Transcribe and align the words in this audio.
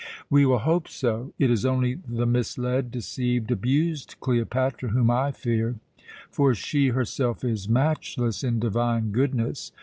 "We 0.31 0.47
will 0.47 0.57
hope 0.57 0.87
so. 0.87 1.31
It 1.37 1.51
is 1.51 1.63
only 1.63 1.93
the 1.93 2.25
misled, 2.25 2.89
deceived, 2.89 3.51
abused 3.51 4.15
Cleopatra 4.19 4.89
whom 4.89 5.11
I 5.11 5.31
fear; 5.31 5.75
for 6.31 6.55
she 6.55 6.87
herself 6.87 7.43
is 7.43 7.69
matchless 7.69 8.43
in 8.43 8.59
divine 8.59 9.11
goodness. 9.11 9.71